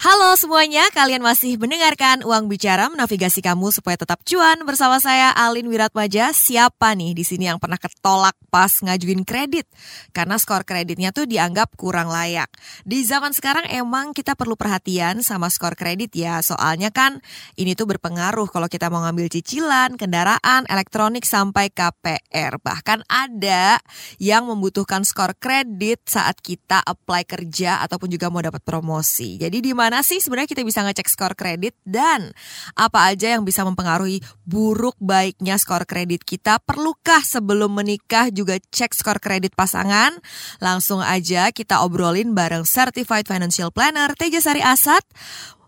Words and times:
Halo 0.00 0.32
semuanya, 0.32 0.88
kalian 0.96 1.20
masih 1.20 1.60
mendengarkan 1.60 2.24
Uang 2.24 2.48
Bicara 2.48 2.88
menavigasi 2.88 3.44
kamu 3.44 3.68
supaya 3.68 4.00
tetap 4.00 4.24
cuan 4.24 4.64
bersama 4.64 4.96
saya 4.96 5.28
Alin 5.36 5.68
Wiratmaja. 5.68 6.32
Siapa 6.32 6.96
nih 6.96 7.12
di 7.12 7.20
sini 7.20 7.52
yang 7.52 7.60
pernah 7.60 7.76
ketolak 7.76 8.32
pas 8.48 8.72
ngajuin 8.80 9.28
kredit? 9.28 9.68
Karena 10.16 10.40
skor 10.40 10.64
kreditnya 10.64 11.12
tuh 11.12 11.28
dianggap 11.28 11.76
kurang 11.76 12.08
layak. 12.08 12.48
Di 12.88 13.04
zaman 13.04 13.36
sekarang 13.36 13.68
emang 13.68 14.16
kita 14.16 14.32
perlu 14.40 14.56
perhatian 14.56 15.20
sama 15.20 15.52
skor 15.52 15.76
kredit 15.76 16.16
ya. 16.16 16.40
Soalnya 16.40 16.88
kan 16.88 17.20
ini 17.60 17.76
tuh 17.76 17.84
berpengaruh 17.84 18.48
kalau 18.48 18.72
kita 18.72 18.88
mau 18.88 19.04
ngambil 19.04 19.28
cicilan, 19.28 20.00
kendaraan, 20.00 20.64
elektronik 20.72 21.28
sampai 21.28 21.68
KPR. 21.68 22.56
Bahkan 22.56 23.04
ada 23.04 23.76
yang 24.16 24.48
membutuhkan 24.48 25.04
skor 25.04 25.36
kredit 25.36 26.08
saat 26.08 26.40
kita 26.40 26.80
apply 26.88 27.28
kerja 27.28 27.84
ataupun 27.84 28.08
juga 28.08 28.32
mau 28.32 28.40
dapat 28.40 28.64
promosi. 28.64 29.36
Jadi 29.36 29.60
di 29.60 29.76
mana 29.76 29.89
mana 29.90 30.06
sih 30.06 30.22
sebenarnya 30.22 30.54
kita 30.54 30.62
bisa 30.62 30.86
ngecek 30.86 31.10
skor 31.10 31.34
kredit 31.34 31.74
dan 31.82 32.30
apa 32.78 33.10
aja 33.10 33.34
yang 33.34 33.42
bisa 33.42 33.66
mempengaruhi 33.66 34.22
buruk 34.46 34.94
baiknya 35.02 35.58
skor 35.58 35.82
kredit 35.82 36.22
kita? 36.22 36.62
Perlukah 36.62 37.26
sebelum 37.26 37.74
menikah 37.74 38.30
juga 38.30 38.62
cek 38.62 38.94
skor 38.94 39.18
kredit 39.18 39.58
pasangan? 39.58 40.14
Langsung 40.62 41.02
aja 41.02 41.50
kita 41.50 41.82
obrolin 41.82 42.38
bareng 42.38 42.62
Certified 42.62 43.26
Financial 43.26 43.74
Planner 43.74 44.14
Teja 44.14 44.38
Sari 44.38 44.62
Asad 44.62 45.02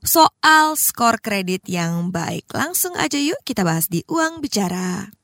soal 0.06 0.78
skor 0.78 1.18
kredit 1.18 1.66
yang 1.66 2.14
baik. 2.14 2.46
Langsung 2.54 2.94
aja 2.94 3.18
yuk 3.18 3.42
kita 3.42 3.66
bahas 3.66 3.90
di 3.90 4.06
Uang 4.06 4.38
Bicara. 4.38 5.21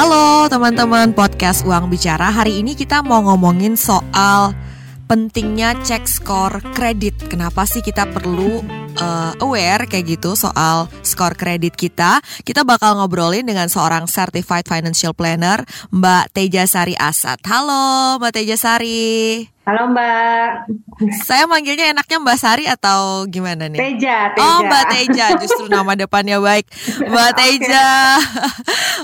Halo 0.00 0.48
teman-teman. 0.48 1.12
Podcast 1.12 1.60
Uang 1.68 1.92
Bicara. 1.92 2.32
Hari 2.32 2.64
ini 2.64 2.72
kita 2.72 3.04
mau 3.04 3.20
ngomongin 3.20 3.76
soal 3.76 4.56
pentingnya 5.04 5.76
cek 5.76 6.08
skor 6.08 6.64
kredit. 6.72 7.28
Kenapa 7.28 7.68
sih 7.68 7.84
kita 7.84 8.08
perlu 8.08 8.64
uh, 8.96 9.36
aware 9.44 9.84
kayak 9.84 10.16
gitu 10.16 10.32
soal 10.40 10.88
skor 11.04 11.36
kredit 11.36 11.76
kita? 11.76 12.24
Kita 12.40 12.64
bakal 12.64 12.96
ngobrolin 12.96 13.44
dengan 13.44 13.68
seorang 13.68 14.08
Certified 14.08 14.64
Financial 14.64 15.12
Planner 15.12 15.68
Mbak 15.92 16.32
Teja 16.32 16.64
Sari 16.64 16.96
Asad. 16.96 17.36
Halo 17.44 18.16
Mbak 18.24 18.40
Teja 18.40 18.56
Sari 18.56 19.44
Halo 19.70 19.86
Mbak. 19.94 20.50
Saya 21.22 21.46
manggilnya 21.46 21.94
enaknya 21.94 22.18
Mbak 22.18 22.38
Sari 22.42 22.66
atau 22.66 23.22
gimana 23.30 23.70
nih? 23.70 23.78
Teja, 23.78 24.34
Teja. 24.34 24.42
Oh 24.42 24.66
Mbak 24.66 24.84
Teja, 24.90 25.26
justru 25.38 25.70
nama 25.70 25.94
depannya 25.94 26.42
baik. 26.42 26.66
Mbak 27.06 27.30
Teja. 27.38 28.18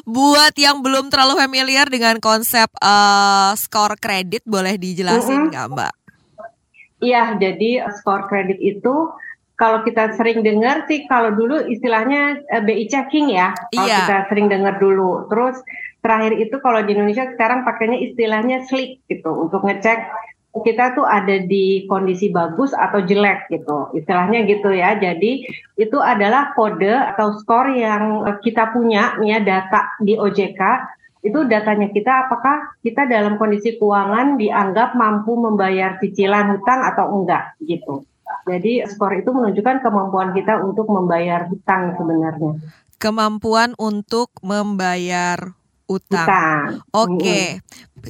Buat 0.03 0.59
yang 0.59 0.83
belum 0.83 1.07
terlalu 1.07 1.39
familiar 1.39 1.87
dengan 1.87 2.19
konsep 2.19 2.67
uh, 2.83 3.55
skor 3.55 3.95
kredit, 4.03 4.43
boleh 4.43 4.75
dijelasin 4.75 5.55
nggak 5.55 5.71
mm 5.71 5.71
-hmm. 5.71 5.79
Mbak? 5.79 5.93
Iya, 6.99 7.23
jadi 7.39 7.71
skor 8.03 8.27
kredit 8.27 8.59
itu 8.59 9.15
kalau 9.55 9.87
kita 9.87 10.19
sering 10.19 10.43
dengar 10.43 10.83
sih, 10.91 11.07
kalau 11.07 11.31
dulu 11.31 11.63
istilahnya 11.63 12.43
uh, 12.43 12.59
eh, 12.59 12.63
BI 12.67 12.91
checking 12.91 13.31
ya, 13.31 13.55
kalau 13.71 13.87
iya. 13.87 14.03
kita 14.03 14.19
sering 14.35 14.51
dengar 14.51 14.83
dulu. 14.83 15.31
Terus 15.31 15.63
terakhir 16.03 16.35
itu 16.43 16.59
kalau 16.59 16.83
di 16.83 16.91
Indonesia 16.91 17.31
sekarang 17.39 17.63
pakainya 17.63 18.03
istilahnya 18.03 18.67
slick 18.67 19.07
gitu 19.07 19.31
untuk 19.31 19.63
ngecek 19.63 20.35
kita 20.63 20.97
tuh 20.97 21.05
ada 21.05 21.43
di 21.43 21.85
kondisi 21.91 22.33
bagus 22.33 22.73
atau 22.73 23.03
jelek 23.05 23.51
gitu. 23.53 23.91
Istilahnya 23.97 24.47
gitu 24.49 24.73
ya. 24.73 24.97
Jadi 24.97 25.45
itu 25.77 25.99
adalah 26.01 26.57
kode 26.57 26.93
atau 26.93 27.37
skor 27.37 27.73
yang 27.73 28.25
kita 28.41 28.73
punya 28.73 29.19
ya 29.25 29.43
data 29.43 29.97
di 30.01 30.17
OJK 30.17 30.61
itu 31.27 31.43
datanya 31.51 31.91
kita 31.91 32.31
apakah 32.31 32.79
kita 32.87 33.11
dalam 33.11 33.35
kondisi 33.35 33.75
keuangan 33.75 34.39
dianggap 34.39 34.95
mampu 34.95 35.35
membayar 35.35 35.99
cicilan 35.99 36.55
hutang 36.55 36.87
atau 36.87 37.19
enggak 37.19 37.59
gitu. 37.67 38.07
Jadi 38.47 38.87
skor 38.87 39.11
itu 39.19 39.35
menunjukkan 39.35 39.83
kemampuan 39.83 40.31
kita 40.31 40.63
untuk 40.63 40.87
membayar 40.87 41.51
hutang 41.51 41.99
sebenarnya. 41.99 42.63
Kemampuan 43.03 43.75
untuk 43.75 44.31
membayar 44.39 45.59
utang. 45.91 46.27
utang. 46.27 46.65
Oke. 46.93 47.19
Okay. 47.19 47.47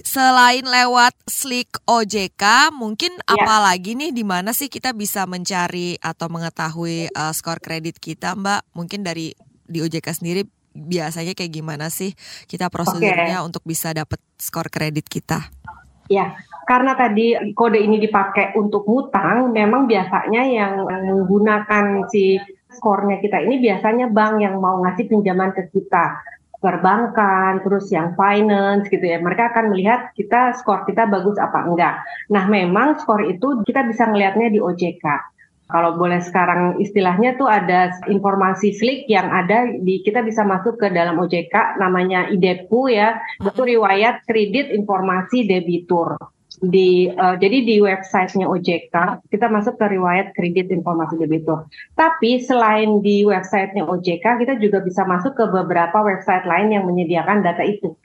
Selain 0.04 0.64
lewat 0.64 1.16
Slick 1.24 1.80
OJK, 1.88 2.74
mungkin 2.76 3.16
ya. 3.16 3.38
apa 3.38 3.72
lagi 3.72 3.96
nih 3.96 4.12
di 4.12 4.24
mana 4.26 4.52
sih 4.52 4.68
kita 4.68 4.92
bisa 4.92 5.24
mencari 5.24 5.96
atau 6.00 6.28
mengetahui 6.28 7.08
uh, 7.16 7.32
skor 7.32 7.62
kredit 7.64 7.96
kita, 7.96 8.36
Mbak? 8.36 8.76
Mungkin 8.76 9.00
dari 9.00 9.32
di 9.64 9.78
OJK 9.80 10.08
sendiri 10.12 10.42
biasanya 10.76 11.32
kayak 11.32 11.52
gimana 11.56 11.88
sih 11.88 12.12
kita 12.44 12.68
prosedurnya 12.68 13.40
okay. 13.40 13.46
untuk 13.48 13.64
bisa 13.64 13.96
dapat 13.96 14.20
skor 14.36 14.68
kredit 14.68 15.08
kita? 15.08 15.48
Ya, 16.06 16.36
karena 16.68 16.94
tadi 16.94 17.34
kode 17.56 17.80
ini 17.80 17.98
dipakai 17.98 18.54
untuk 18.54 18.86
hutang, 18.86 19.50
memang 19.50 19.90
biasanya 19.90 20.44
yang 20.46 20.86
menggunakan 20.86 22.06
si 22.12 22.38
skornya 22.76 23.18
kita 23.24 23.40
ini 23.40 23.56
biasanya 23.58 24.12
bank 24.12 24.44
yang 24.44 24.60
mau 24.60 24.84
ngasih 24.84 25.08
pinjaman 25.08 25.56
ke 25.56 25.72
kita 25.72 26.20
perbankan, 26.66 27.62
terus 27.62 27.86
yang 27.94 28.18
finance 28.18 28.90
gitu 28.90 29.06
ya. 29.06 29.22
Mereka 29.22 29.54
akan 29.54 29.70
melihat 29.70 30.10
kita 30.18 30.58
skor 30.58 30.82
kita 30.82 31.06
bagus 31.06 31.38
apa 31.38 31.62
enggak. 31.62 32.02
Nah, 32.34 32.50
memang 32.50 32.98
skor 32.98 33.22
itu 33.22 33.62
kita 33.62 33.86
bisa 33.86 34.10
melihatnya 34.10 34.50
di 34.50 34.58
OJK. 34.58 35.06
Kalau 35.66 35.98
boleh 35.98 36.22
sekarang 36.22 36.78
istilahnya 36.78 37.34
tuh 37.38 37.50
ada 37.50 37.90
informasi 38.06 38.70
slick 38.74 39.06
yang 39.10 39.26
ada 39.30 39.66
di 39.66 39.98
kita 40.02 40.22
bisa 40.22 40.46
masuk 40.46 40.78
ke 40.78 40.90
dalam 40.90 41.18
OJK 41.18 41.78
namanya 41.78 42.26
IDEPU 42.30 42.90
ya. 42.90 43.18
Itu 43.42 43.62
riwayat 43.62 44.26
kredit 44.26 44.70
informasi 44.74 45.46
debitur 45.46 46.18
di 46.60 47.12
uh, 47.12 47.36
jadi 47.36 47.58
di 47.64 47.76
websitenya 47.82 48.48
OJK 48.48 48.94
kita 49.28 49.46
masuk 49.52 49.76
ke 49.76 49.86
riwayat 49.92 50.32
kredit 50.32 50.72
informasi 50.72 51.20
debitur. 51.20 51.68
Tapi 51.92 52.40
selain 52.40 53.04
di 53.04 53.24
websitenya 53.24 53.84
OJK 53.84 54.24
kita 54.40 54.54
juga 54.56 54.80
bisa 54.80 55.04
masuk 55.04 55.36
ke 55.36 55.44
beberapa 55.48 56.00
website 56.00 56.48
lain 56.48 56.72
yang 56.72 56.84
menyediakan 56.88 57.44
data 57.44 57.64
itu. 57.64 57.96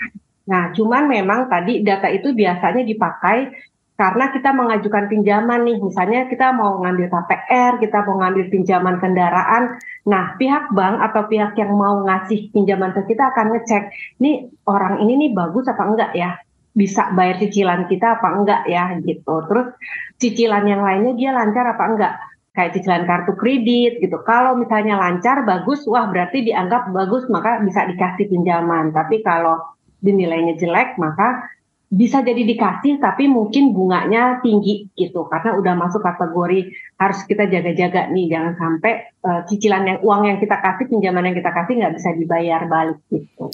Nah, 0.51 0.75
cuman 0.75 1.07
memang 1.07 1.47
tadi 1.47 1.85
data 1.85 2.11
itu 2.11 2.35
biasanya 2.35 2.83
dipakai 2.83 3.53
karena 4.01 4.33
kita 4.33 4.49
mengajukan 4.49 5.05
pinjaman 5.13 5.61
nih, 5.61 5.77
misalnya 5.77 6.25
kita 6.25 6.49
mau 6.57 6.81
ngambil 6.81 7.05
KPR, 7.05 7.77
kita 7.77 8.01
mau 8.09 8.17
ngambil 8.17 8.49
pinjaman 8.49 8.97
kendaraan. 8.97 9.77
Nah, 10.09 10.33
pihak 10.41 10.73
bank 10.73 11.05
atau 11.05 11.29
pihak 11.29 11.53
yang 11.53 11.77
mau 11.77 12.01
ngasih 12.01 12.49
pinjaman 12.49 12.97
ke 12.97 13.13
kita 13.13 13.29
akan 13.29 13.53
ngecek, 13.53 13.93
nih 14.17 14.49
orang 14.65 15.05
ini 15.05 15.29
nih 15.29 15.31
bagus 15.37 15.69
apa 15.69 15.85
enggak 15.85 16.11
ya? 16.17 16.33
Bisa 16.71 17.11
bayar 17.11 17.39
cicilan 17.39 17.87
kita 17.91 18.19
apa 18.19 18.27
enggak 18.31 18.61
ya 18.67 18.95
gitu. 19.03 19.43
Terus 19.47 19.67
cicilan 20.17 20.63
yang 20.67 20.81
lainnya 20.81 21.13
dia 21.15 21.31
lancar 21.35 21.65
apa 21.75 21.83
enggak? 21.87 22.13
Kayak 22.51 22.71
cicilan 22.75 23.03
kartu 23.07 23.33
kredit 23.39 24.03
gitu. 24.03 24.17
Kalau 24.27 24.59
misalnya 24.59 24.99
lancar 24.99 25.47
bagus, 25.47 25.87
wah 25.87 26.07
berarti 26.11 26.43
dianggap 26.43 26.91
bagus 26.91 27.27
maka 27.31 27.63
bisa 27.63 27.87
dikasih 27.87 28.27
pinjaman. 28.27 28.91
Tapi 28.91 29.23
kalau 29.23 29.59
dinilainya 30.01 30.57
jelek 30.57 30.97
maka 30.97 31.51
bisa 31.91 32.23
jadi 32.23 32.47
dikasih 32.47 33.03
tapi 33.03 33.27
mungkin 33.27 33.75
bunganya 33.75 34.39
tinggi 34.39 34.87
gitu 34.95 35.27
karena 35.27 35.59
udah 35.59 35.75
masuk 35.75 35.99
kategori 35.99 36.71
harus 36.95 37.19
kita 37.27 37.51
jaga-jaga 37.51 38.07
nih 38.15 38.31
jangan 38.31 38.55
sampai 38.55 39.11
uh, 39.27 39.43
cicilan 39.43 39.83
yang 39.83 39.99
uang 39.99 40.23
yang 40.23 40.39
kita 40.39 40.55
kasih 40.55 40.87
pinjaman 40.87 41.27
yang 41.27 41.35
kita 41.35 41.51
kasih 41.51 41.83
nggak 41.83 41.99
bisa 41.99 42.15
dibayar 42.15 42.63
balik 42.71 43.03
gitu. 43.11 43.51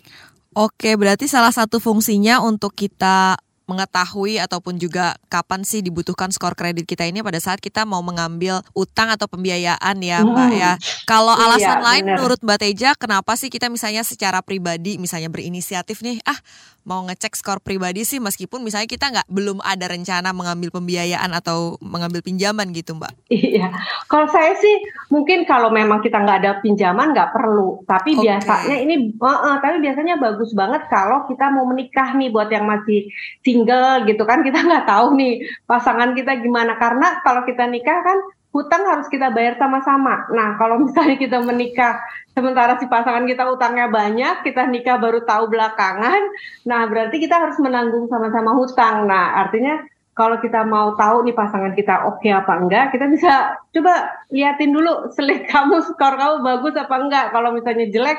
Oke, 0.57 0.97
berarti 0.97 1.29
salah 1.29 1.53
satu 1.53 1.77
fungsinya 1.77 2.41
untuk 2.41 2.73
kita 2.73 3.37
mengetahui 3.67 4.39
ataupun 4.39 4.79
juga 4.79 5.19
kapan 5.27 5.67
sih 5.67 5.83
dibutuhkan 5.83 6.31
skor 6.31 6.55
kredit 6.55 6.87
kita 6.87 7.03
ini 7.03 7.19
pada 7.19 7.37
saat 7.37 7.59
kita 7.59 7.83
mau 7.83 7.99
mengambil 7.99 8.63
utang 8.71 9.11
atau 9.11 9.27
pembiayaan 9.27 9.99
ya 9.99 10.23
Mbak 10.23 10.49
hmm. 10.49 10.59
ya. 10.59 10.71
Kalau 11.03 11.35
iya, 11.35 11.43
alasan 11.51 11.79
lain 11.83 12.03
bener. 12.07 12.15
menurut 12.15 12.39
Mbak 12.39 12.57
Teja 12.63 12.89
kenapa 12.95 13.35
sih 13.35 13.51
kita 13.51 13.67
misalnya 13.67 14.07
secara 14.07 14.39
pribadi 14.39 14.95
misalnya 14.95 15.27
berinisiatif 15.27 15.99
nih 15.99 16.23
ah 16.23 16.39
mau 16.87 17.03
ngecek 17.03 17.35
skor 17.35 17.59
pribadi 17.59 18.07
sih 18.07 18.23
meskipun 18.23 18.63
misalnya 18.63 18.87
kita 18.87 19.11
nggak 19.11 19.27
belum 19.27 19.59
ada 19.59 19.91
rencana 19.91 20.31
mengambil 20.31 20.71
pembiayaan 20.71 21.35
atau 21.35 21.75
mengambil 21.83 22.23
pinjaman 22.23 22.71
gitu 22.71 22.95
mbak? 22.95 23.11
Iya, 23.27 23.75
kalau 24.07 24.31
saya 24.31 24.55
sih 24.55 24.87
mungkin 25.11 25.43
kalau 25.43 25.67
memang 25.67 25.99
kita 25.99 26.15
nggak 26.23 26.39
ada 26.39 26.51
pinjaman 26.63 27.11
nggak 27.11 27.35
perlu, 27.35 27.83
tapi 27.83 28.15
okay. 28.15 28.23
biasanya 28.23 28.77
ini, 28.79 29.11
uh, 29.19 29.27
uh, 29.27 29.55
tapi 29.59 29.83
biasanya 29.83 30.15
bagus 30.15 30.55
banget 30.55 30.87
kalau 30.87 31.27
kita 31.27 31.51
mau 31.51 31.67
menikah 31.67 32.15
nih 32.15 32.31
buat 32.31 32.47
yang 32.47 32.63
masih 32.63 33.11
single 33.57 34.05
gitu 34.05 34.21
kan 34.29 34.45
kita 34.45 34.61
nggak 34.61 34.85
tahu 34.85 35.17
nih 35.17 35.41
pasangan 35.65 36.13
kita 36.13 36.37
gimana 36.45 36.77
karena 36.77 37.17
kalau 37.25 37.41
kita 37.41 37.65
nikah 37.65 38.05
kan 38.05 38.21
hutang 38.57 38.89
harus 38.89 39.05
kita 39.11 39.29
bayar 39.29 39.53
sama-sama. 39.61 40.25
Nah, 40.33 40.57
kalau 40.57 40.79
misalnya 40.85 41.17
kita 41.19 41.37
menikah 41.45 42.01
sementara 42.33 42.77
si 42.81 42.89
pasangan 42.89 43.29
kita 43.29 43.45
utangnya 43.49 43.85
banyak, 43.91 44.41
kita 44.41 44.65
nikah 44.65 44.97
baru 44.97 45.21
tahu 45.25 45.49
belakangan, 45.49 46.21
nah 46.65 46.85
berarti 46.89 47.21
kita 47.21 47.37
harus 47.37 47.57
menanggung 47.61 48.09
sama-sama 48.09 48.57
hutang. 48.57 49.05
Nah, 49.05 49.45
artinya 49.45 49.81
kalau 50.17 50.41
kita 50.41 50.65
mau 50.65 50.97
tahu 50.97 51.29
nih 51.29 51.37
pasangan 51.37 51.77
kita 51.77 52.09
oke 52.09 52.25
okay 52.25 52.33
apa 52.33 52.53
enggak, 52.57 52.85
kita 52.89 53.05
bisa 53.05 53.53
coba 53.69 54.25
liatin 54.33 54.73
dulu 54.73 55.13
selit 55.13 55.45
kamu, 55.53 55.85
skor 55.85 56.17
kamu 56.17 56.41
bagus 56.41 56.73
apa 56.73 56.95
enggak. 56.97 57.25
Kalau 57.29 57.53
misalnya 57.53 57.85
jelek, 57.93 58.17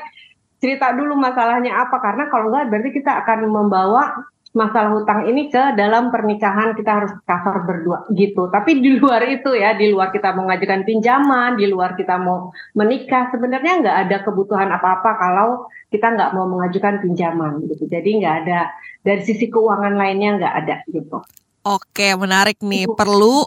cerita 0.62 0.94
dulu 0.94 1.18
masalahnya 1.18 1.74
apa 1.74 1.98
karena 1.98 2.30
kalau 2.30 2.54
enggak 2.54 2.70
berarti 2.70 2.90
kita 2.94 3.26
akan 3.26 3.50
membawa 3.50 4.14
masalah 4.58 4.90
hutang 4.98 5.30
ini 5.30 5.46
ke 5.46 5.78
dalam 5.78 6.10
pernikahan 6.10 6.74
kita 6.74 6.90
harus 6.90 7.12
cover 7.22 7.62
berdua 7.62 7.98
gitu. 8.10 8.50
Tapi 8.50 8.82
di 8.82 8.98
luar 8.98 9.22
itu 9.30 9.54
ya, 9.54 9.78
di 9.78 9.94
luar 9.94 10.10
kita 10.10 10.34
mau 10.34 10.50
ngajukan 10.50 10.82
pinjaman, 10.82 11.54
di 11.54 11.70
luar 11.70 11.94
kita 11.94 12.18
mau 12.18 12.50
menikah, 12.74 13.30
sebenarnya 13.30 13.72
nggak 13.86 13.96
ada 14.10 14.16
kebutuhan 14.26 14.66
apa-apa 14.74 15.10
kalau 15.14 15.70
kita 15.94 16.10
nggak 16.10 16.34
mau 16.34 16.50
mengajukan 16.50 16.98
pinjaman 16.98 17.62
gitu. 17.70 17.86
Jadi 17.86 18.18
nggak 18.18 18.34
ada 18.42 18.74
dari 19.06 19.22
sisi 19.22 19.46
keuangan 19.46 19.94
lainnya 19.94 20.42
nggak 20.42 20.54
ada 20.66 20.76
gitu. 20.90 21.22
Oke, 21.62 22.18
menarik 22.18 22.58
nih. 22.58 22.90
Perlu 22.90 23.46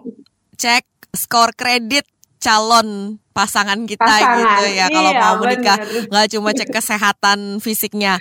cek 0.55 1.11
skor 1.11 1.51
kredit 1.51 2.07
calon 2.41 3.21
pasangan 3.31 3.79
kita 3.88 4.01
pasangan. 4.01 4.38
gitu 4.41 4.63
ya 4.75 4.85
kalau 4.91 5.11
iya, 5.13 5.21
mau 5.21 5.35
menikah. 5.39 5.77
nggak 6.09 6.27
cuma 6.35 6.49
cek 6.51 6.69
kesehatan 6.73 7.61
fisiknya. 7.61 8.17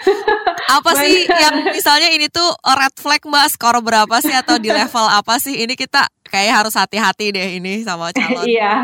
Apa 0.71 0.95
sih 1.03 1.27
yang 1.27 1.67
misalnya 1.75 2.15
ini 2.15 2.31
tuh 2.31 2.47
red 2.63 2.95
flag 2.95 3.25
mbak? 3.27 3.51
Skor 3.51 3.83
berapa 3.83 4.23
sih 4.23 4.31
atau 4.31 4.61
di 4.61 4.71
level 4.71 5.03
apa 5.03 5.41
sih? 5.43 5.67
Ini 5.67 5.75
kita 5.75 6.07
kayak 6.31 6.63
harus 6.63 6.79
hati-hati 6.79 7.35
deh 7.35 7.59
ini 7.59 7.83
sama 7.83 8.15
calon. 8.15 8.45
Iya. 8.47 8.75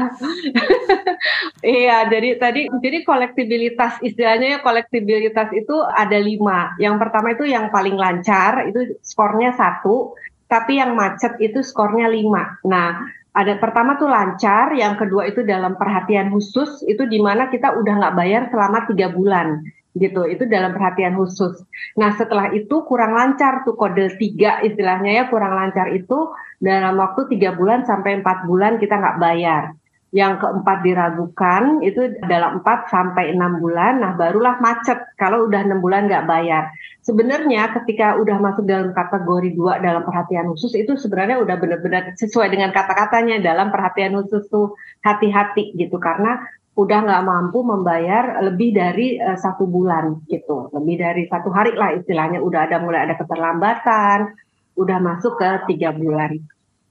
Iya 1.67 2.07
jadi 2.07 2.39
tadi 2.39 2.69
jadi 2.79 3.03
kolektibilitas 3.03 3.99
istilahnya 3.99 4.59
ya 4.59 4.59
kolektibilitas 4.63 5.51
itu 5.55 5.75
ada 5.83 6.19
lima. 6.19 6.75
Yang 6.79 6.97
pertama 7.03 7.35
itu 7.35 7.47
yang 7.47 7.71
paling 7.71 7.99
lancar 7.99 8.67
itu 8.71 8.99
skornya 9.03 9.55
satu. 9.55 10.15
Tapi 10.47 10.79
yang 10.79 10.95
macet 10.95 11.35
itu 11.43 11.63
skornya 11.67 12.07
lima. 12.07 12.63
Nah 12.63 13.03
ada 13.37 13.61
pertama 13.61 14.01
tuh 14.01 14.09
lancar, 14.09 14.73
yang 14.73 14.97
kedua 14.97 15.29
itu 15.29 15.45
dalam 15.45 15.77
perhatian 15.77 16.33
khusus, 16.33 16.81
itu 16.89 17.05
di 17.05 17.21
mana 17.21 17.53
kita 17.53 17.77
udah 17.77 17.95
nggak 18.01 18.17
bayar 18.17 18.43
selama 18.49 18.89
tiga 18.89 19.13
bulan 19.13 19.61
gitu, 19.97 20.25
itu 20.25 20.49
dalam 20.49 20.73
perhatian 20.73 21.17
khusus. 21.17 21.61
Nah 22.01 22.17
setelah 22.17 22.53
itu 22.57 22.85
kurang 22.89 23.13
lancar 23.13 23.65
tuh 23.69 23.77
kode 23.77 24.17
tiga 24.17 24.61
istilahnya 24.65 25.21
ya 25.21 25.25
kurang 25.29 25.53
lancar 25.53 25.93
itu 25.93 26.33
dalam 26.61 26.97
waktu 26.97 27.29
tiga 27.33 27.53
bulan 27.53 27.85
sampai 27.85 28.25
empat 28.25 28.49
bulan 28.49 28.81
kita 28.81 28.97
nggak 28.97 29.21
bayar. 29.21 29.77
Yang 30.17 30.41
keempat 30.41 30.79
diragukan 30.81 31.85
itu 31.85 32.17
dalam 32.25 32.65
4 32.65 32.89
sampai 32.89 33.37
6 33.37 33.61
bulan, 33.61 34.01
nah 34.01 34.17
barulah 34.17 34.57
macet 34.65 34.97
kalau 35.21 35.45
udah 35.45 35.61
6 35.67 35.83
bulan 35.85 36.09
nggak 36.09 36.25
bayar. 36.25 36.73
Sebenarnya 37.07 37.71
ketika 37.71 38.19
udah 38.19 38.43
masuk 38.43 38.67
dalam 38.67 38.91
kategori 38.91 39.55
dua 39.55 39.79
dalam 39.79 40.03
perhatian 40.03 40.51
khusus 40.51 40.75
itu 40.75 40.99
sebenarnya 40.99 41.39
udah 41.39 41.55
benar-benar 41.55 42.19
sesuai 42.19 42.51
dengan 42.51 42.75
kata-katanya 42.75 43.39
dalam 43.39 43.71
perhatian 43.71 44.19
khusus 44.19 44.51
tuh 44.51 44.75
hati-hati 45.07 45.71
gitu 45.79 46.03
karena 46.03 46.43
udah 46.77 46.99
nggak 47.07 47.25
mampu 47.25 47.63
membayar 47.63 48.43
lebih 48.43 48.75
dari 48.75 49.17
uh, 49.17 49.39
satu 49.39 49.65
bulan 49.65 50.27
gitu, 50.29 50.69
lebih 50.77 50.99
dari 50.99 51.23
satu 51.31 51.49
hari 51.49 51.73
lah 51.73 51.97
istilahnya 51.97 52.43
udah 52.43 52.69
ada 52.69 52.77
mulai 52.83 53.07
ada 53.09 53.15
keterlambatan, 53.17 54.35
udah 54.77 54.99
masuk 55.01 55.41
ke 55.41 55.51
tiga 55.73 55.97
bulan 55.97 56.37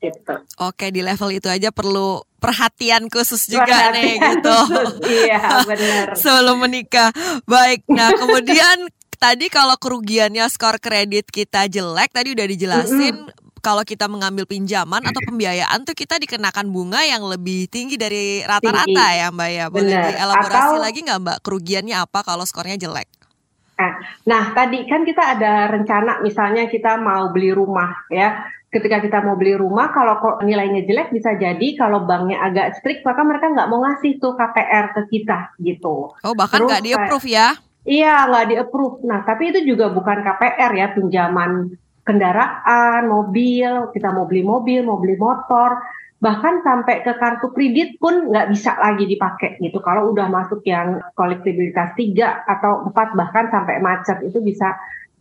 gitu. 0.01 0.35
Oke, 0.57 0.89
di 0.89 1.05
level 1.05 1.37
itu 1.37 1.47
aja 1.51 1.69
perlu 1.69 2.23
perhatian 2.41 3.09
khusus 3.13 3.45
juga 3.45 3.65
perhatian 3.65 3.93
nih 3.93 4.13
gitu. 4.33 4.57
iya, 5.05 5.41
benar. 5.65 6.07
Sebelum 6.23 6.57
menikah. 6.61 7.09
Baik. 7.45 7.85
Nah, 7.89 8.09
kemudian 8.13 8.89
tadi 9.15 9.49
kalau 9.49 9.75
kerugiannya 9.79 10.45
skor 10.51 10.77
kredit 10.77 11.27
kita 11.31 11.65
jelek 11.67 12.11
tadi 12.13 12.35
udah 12.35 12.47
dijelasin 12.47 13.15
mm 13.15 13.27
-hmm 13.31 13.43
kalau 13.65 13.81
kita 13.81 14.05
mengambil 14.05 14.45
pinjaman 14.45 15.01
atau 15.01 15.17
pembiayaan 15.25 15.81
tuh 15.89 15.97
kita 15.97 16.21
dikenakan 16.21 16.69
bunga 16.69 17.01
yang 17.01 17.25
lebih 17.25 17.65
tinggi 17.65 17.97
dari 17.97 18.45
rata-rata 18.45 19.05
ya 19.17 19.33
Mbak 19.33 19.49
ya. 19.49 19.65
Boleh 19.73 19.89
Bener. 19.89 20.05
dielaborasi 20.13 20.77
atau, 20.77 20.85
lagi 20.85 20.99
nggak 21.01 21.19
Mbak 21.25 21.37
kerugiannya 21.41 21.95
apa 21.97 22.21
kalau 22.21 22.45
skornya 22.45 22.77
jelek? 22.77 23.09
Nah, 23.75 23.91
nah, 24.29 24.43
tadi 24.53 24.85
kan 24.85 25.01
kita 25.01 25.35
ada 25.35 25.67
rencana 25.73 26.21
misalnya 26.21 26.69
kita 26.69 27.01
mau 27.01 27.33
beli 27.33 27.49
rumah 27.51 28.05
ya 28.13 28.53
ketika 28.69 29.01
kita 29.01 29.23
mau 29.25 29.35
beli 29.39 29.57
rumah 29.57 29.89
kalau 29.89 30.19
nilainya 30.45 30.85
jelek 30.85 31.09
bisa 31.09 31.33
jadi 31.35 31.67
kalau 31.79 32.05
banknya 32.05 32.39
agak 32.45 32.77
strict 32.79 33.01
maka 33.01 33.25
mereka 33.25 33.49
nggak 33.49 33.67
mau 33.71 33.81
ngasih 33.81 34.21
tuh 34.21 34.37
KPR 34.37 34.93
ke 34.93 35.01
kita 35.09 35.57
gitu. 35.57 36.13
Oh 36.13 36.33
bahkan 36.37 36.69
nggak 36.69 36.85
di 36.85 36.93
approve 36.93 37.33
ya? 37.33 37.57
Iya 37.85 38.25
nggak 38.29 38.45
di 38.49 38.55
approve. 38.57 39.05
Nah 39.05 39.21
tapi 39.21 39.53
itu 39.53 39.61
juga 39.61 39.93
bukan 39.93 40.25
KPR 40.25 40.71
ya 40.73 40.87
pinjaman 40.97 41.69
kendaraan, 42.05 43.09
mobil, 43.09 43.89
kita 43.93 44.09
mau 44.13 44.25
beli 44.29 44.45
mobil, 44.45 44.85
mau 44.85 45.01
beli 45.01 45.17
motor, 45.17 45.81
bahkan 46.21 46.61
sampai 46.61 47.01
ke 47.05 47.13
kartu 47.17 47.49
kredit 47.53 48.01
pun 48.01 48.29
nggak 48.33 48.49
bisa 48.53 48.77
lagi 48.81 49.05
dipakai 49.05 49.61
gitu. 49.61 49.81
Kalau 49.81 50.13
udah 50.13 50.25
masuk 50.29 50.65
yang 50.65 51.01
kolektibilitas 51.13 51.93
tiga 51.93 52.41
atau 52.45 52.89
empat 52.89 53.13
bahkan 53.13 53.49
sampai 53.53 53.81
macet 53.81 54.21
itu 54.25 54.41
bisa 54.41 54.73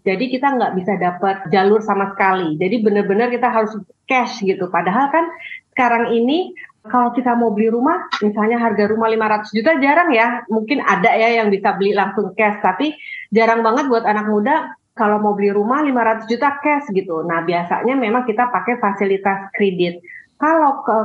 jadi 0.04 0.24
kita 0.28 0.60
nggak 0.60 0.72
bisa 0.76 0.92
dapat 1.00 1.36
jalur 1.48 1.80
sama 1.80 2.12
sekali. 2.12 2.60
Jadi 2.60 2.84
benar-benar 2.84 3.32
kita 3.32 3.48
harus 3.48 3.72
cash 4.04 4.44
gitu. 4.44 4.68
Padahal 4.68 5.08
kan 5.08 5.24
sekarang 5.72 6.12
ini 6.12 6.52
kalau 6.84 7.16
kita 7.16 7.32
mau 7.32 7.48
beli 7.48 7.72
rumah, 7.72 7.96
misalnya 8.20 8.60
harga 8.60 8.84
rumah 8.92 9.08
500 9.08 9.56
juta 9.56 9.72
jarang 9.80 10.12
ya. 10.12 10.44
Mungkin 10.52 10.84
ada 10.84 11.16
ya 11.16 11.40
yang 11.40 11.48
bisa 11.48 11.72
beli 11.80 11.96
langsung 11.96 12.36
cash, 12.36 12.60
tapi 12.60 12.92
jarang 13.32 13.64
banget 13.64 13.88
buat 13.88 14.04
anak 14.04 14.28
muda 14.28 14.76
kalau 14.92 15.18
mau 15.18 15.32
beli 15.32 15.50
rumah 15.50 15.80
500 15.80 16.28
juta 16.28 16.60
cash 16.60 16.92
gitu. 16.92 17.24
Nah, 17.24 17.40
biasanya 17.40 17.96
memang 17.96 18.28
kita 18.28 18.52
pakai 18.52 18.76
fasilitas 18.76 19.48
kredit. 19.56 20.04
Kalau 20.36 20.84
ke 20.84 20.96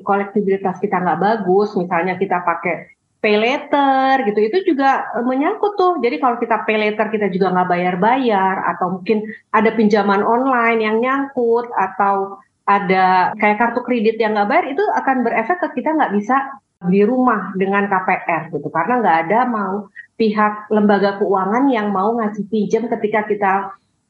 kolektibilitas 0.00 0.80
kita 0.80 1.04
nggak 1.04 1.20
bagus, 1.20 1.76
misalnya 1.76 2.16
kita 2.16 2.40
pakai 2.40 2.96
pay 3.20 3.36
letter 3.36 4.22
gitu 4.28 4.38
itu 4.38 4.58
juga 4.70 5.10
eh, 5.18 5.24
menyangkut 5.24 5.74
tuh 5.74 5.98
jadi 5.98 6.20
kalau 6.20 6.36
kita 6.38 6.62
pay 6.62 6.78
letter 6.78 7.10
kita 7.10 7.26
juga 7.32 7.50
nggak 7.50 7.68
bayar-bayar 7.74 8.76
atau 8.76 9.00
mungkin 9.00 9.26
ada 9.50 9.72
pinjaman 9.72 10.22
online 10.22 10.84
yang 10.84 11.02
nyangkut 11.02 11.66
atau 11.74 12.38
ada 12.66 13.32
kayak 13.38 13.58
kartu 13.62 13.80
kredit 13.86 14.18
yang 14.18 14.34
nggak 14.34 14.50
bayar 14.50 14.66
itu 14.74 14.82
akan 14.82 15.16
berefek 15.22 15.58
ke 15.62 15.68
kita 15.80 15.94
nggak 15.94 16.12
bisa 16.18 16.58
di 16.90 17.00
rumah 17.06 17.54
dengan 17.54 17.86
KPR 17.86 18.52
gitu. 18.52 18.68
Karena 18.68 19.00
nggak 19.00 19.18
ada 19.26 19.38
mau 19.48 19.74
pihak 20.18 20.68
lembaga 20.74 21.16
keuangan 21.22 21.70
yang 21.70 21.94
mau 21.94 22.18
ngasih 22.18 22.44
pinjam 22.50 22.90
ketika 22.90 23.24
kita 23.24 23.52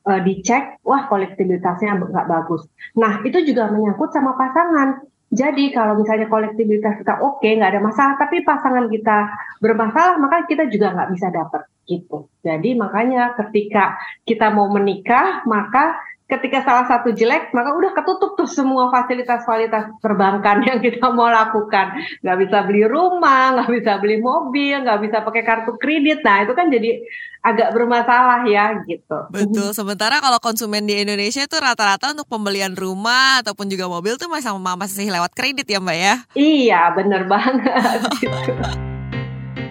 uh, 0.08 0.20
dicek 0.24 0.80
wah 0.82 1.04
kolektibilitasnya 1.06 2.00
nggak 2.00 2.26
bagus. 2.26 2.64
Nah 2.96 3.20
itu 3.22 3.44
juga 3.44 3.68
menyangkut 3.68 4.10
sama 4.10 4.34
pasangan. 4.34 5.04
Jadi 5.26 5.74
kalau 5.74 5.98
misalnya 5.98 6.30
kolektivitas 6.30 7.02
kita 7.02 7.18
oke, 7.18 7.42
okay, 7.42 7.58
nggak 7.58 7.76
ada 7.76 7.82
masalah, 7.82 8.14
tapi 8.14 8.46
pasangan 8.46 8.86
kita 8.86 9.26
bermasalah, 9.58 10.22
maka 10.22 10.46
kita 10.46 10.70
juga 10.70 10.94
nggak 10.94 11.10
bisa 11.12 11.34
dapat 11.34 11.66
gitu. 11.82 12.30
Jadi 12.46 12.78
makanya 12.78 13.34
ketika 13.34 13.98
kita 14.22 14.54
mau 14.54 14.70
menikah, 14.70 15.42
maka 15.50 15.98
ketika 16.26 16.66
salah 16.66 16.86
satu 16.90 17.14
jelek, 17.14 17.54
maka 17.54 17.70
udah 17.70 17.94
ketutup 17.94 18.34
tuh 18.34 18.50
semua 18.50 18.90
fasilitas-fasilitas 18.90 20.02
perbankan 20.02 20.58
yang 20.66 20.82
kita 20.82 21.06
mau 21.14 21.30
lakukan. 21.30 21.94
Nggak 22.22 22.38
bisa 22.42 22.56
beli 22.66 22.82
rumah, 22.82 23.54
nggak 23.54 23.70
bisa 23.70 23.92
beli 24.02 24.18
mobil, 24.18 24.82
nggak 24.82 25.00
bisa 25.06 25.22
pakai 25.22 25.42
kartu 25.46 25.78
kredit. 25.78 26.26
Nah 26.26 26.42
itu 26.42 26.52
kan 26.58 26.66
jadi 26.66 26.98
agak 27.46 27.70
bermasalah 27.78 28.42
ya 28.50 28.74
gitu. 28.90 29.18
Betul. 29.30 29.70
Sementara 29.70 30.18
kalau 30.18 30.42
konsumen 30.42 30.82
di 30.82 30.98
Indonesia 30.98 31.46
itu 31.46 31.56
rata-rata 31.62 32.10
untuk 32.10 32.26
pembelian 32.26 32.74
rumah 32.74 33.38
ataupun 33.46 33.70
juga 33.70 33.86
mobil 33.86 34.18
tuh 34.18 34.26
masih 34.26 34.50
masih 34.58 35.06
lewat 35.14 35.30
kredit 35.30 35.70
ya 35.70 35.78
Mbak 35.78 35.98
ya? 35.98 36.14
Iya 36.34 36.80
bener 36.98 37.22
banget. 37.30 38.02
gitu. 38.18 38.86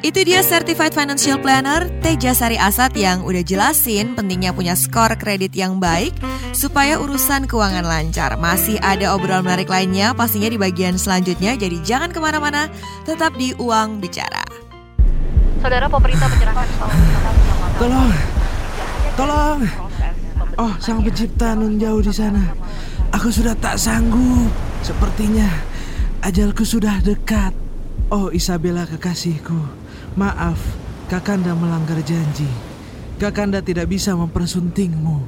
Itu 0.06 0.22
dia 0.22 0.46
Certified 0.46 0.94
Financial 0.94 1.42
Planner 1.42 1.90
Teja 1.98 2.38
Sari 2.38 2.62
Asad 2.62 2.94
yang 2.94 3.26
udah 3.26 3.42
jelasin 3.42 4.14
pentingnya 4.14 4.54
punya 4.54 4.78
skor 4.78 5.10
kredit 5.18 5.58
yang 5.58 5.82
baik 5.82 6.14
supaya 6.54 7.02
urusan 7.02 7.50
keuangan 7.50 7.82
lancar. 7.82 8.38
Masih 8.38 8.78
ada 8.86 9.18
obrolan 9.18 9.42
menarik 9.42 9.66
lainnya 9.66 10.14
pastinya 10.14 10.46
di 10.46 10.62
bagian 10.62 11.02
selanjutnya, 11.02 11.58
jadi 11.58 11.82
jangan 11.82 12.14
ke 12.14 12.22
mana-mana, 12.22 12.70
tetap 13.02 13.34
di 13.34 13.58
Uang 13.58 13.98
Bicara. 13.98 14.46
Saudara 15.58 15.90
pemerintah 15.90 16.30
menyerahkan 16.30 16.68
Tolong, 17.82 18.14
tolong. 19.18 19.60
Oh, 20.62 20.74
sang 20.86 21.02
pencipta 21.02 21.58
nun 21.58 21.82
jauh 21.82 22.06
di 22.06 22.14
sana. 22.14 22.54
Aku 23.10 23.34
sudah 23.34 23.58
tak 23.58 23.82
sanggup. 23.82 24.54
Sepertinya 24.86 25.50
ajalku 26.22 26.62
sudah 26.62 27.02
dekat. 27.02 27.58
Oh, 28.14 28.30
Isabella 28.30 28.86
kekasihku. 28.86 29.85
Maaf, 30.16 30.56
Kakanda 31.12 31.52
melanggar 31.52 32.00
janji. 32.00 32.48
Kakanda 33.20 33.60
tidak 33.60 33.92
bisa 33.92 34.16
mempersuntingmu. 34.16 35.20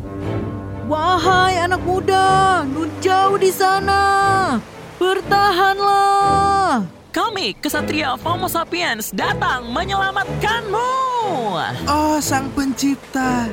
Wahai 0.87 1.59
anak 1.59 1.83
muda, 1.83 2.63
nun 2.63 2.87
jauh 3.03 3.35
di 3.35 3.51
sana. 3.51 3.99
Bertahanlah. 4.95 6.87
Kami, 7.11 7.51
kesatria 7.59 8.15
Homo 8.15 8.47
sapiens, 8.47 9.11
datang 9.11 9.67
menyelamatkanmu. 9.75 10.91
Oh, 11.83 12.17
sang 12.23 12.47
pencipta. 12.55 13.51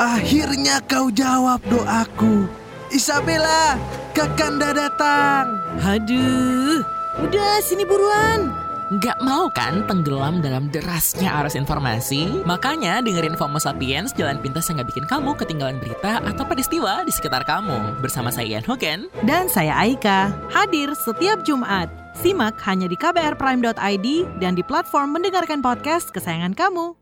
Akhirnya 0.00 0.80
kau 0.88 1.12
jawab 1.12 1.60
doaku. 1.68 2.48
Isabella, 2.88 3.76
Kakanda 4.16 4.72
datang. 4.72 5.44
Aduh, 5.84 6.80
udah 7.20 7.60
sini 7.60 7.84
buruan. 7.84 8.59
Nggak 8.90 9.22
mau 9.22 9.46
kan 9.54 9.86
tenggelam 9.86 10.42
dalam 10.42 10.66
derasnya 10.66 11.30
arus 11.38 11.54
informasi? 11.54 12.42
Makanya 12.42 12.98
dengerin 12.98 13.38
FOMO 13.38 13.62
Sapiens, 13.62 14.10
jalan 14.18 14.42
pintas 14.42 14.66
yang 14.66 14.82
nggak 14.82 14.90
bikin 14.90 15.06
kamu 15.06 15.30
ketinggalan 15.38 15.78
berita 15.78 16.18
atau 16.26 16.42
peristiwa 16.42 17.06
di 17.06 17.14
sekitar 17.14 17.46
kamu. 17.46 18.02
Bersama 18.02 18.34
saya 18.34 18.58
Ian 18.58 18.66
Hogan. 18.66 19.06
Dan 19.22 19.46
saya 19.46 19.78
Aika, 19.78 20.34
hadir 20.50 20.90
setiap 20.98 21.46
Jumat. 21.46 21.86
Simak 22.18 22.58
hanya 22.66 22.90
di 22.90 22.98
kbrprime.id 22.98 24.06
dan 24.42 24.58
di 24.58 24.62
platform 24.66 25.14
mendengarkan 25.14 25.62
podcast 25.62 26.10
kesayangan 26.10 26.58
kamu. 26.58 26.99